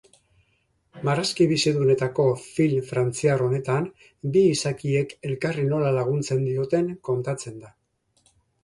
[1.09, 3.87] Marrazki bizidunetako film frantziar honetan
[4.37, 7.77] bi izakiek elkarri nola laguntzen dioten kontatzen da.